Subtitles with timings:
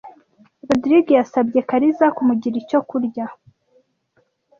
[0.67, 3.25] Rogride yasabye Kariza kumugira icyo kurya.